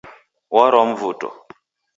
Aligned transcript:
Warwa 0.55 0.83
Mvuto 0.89 1.29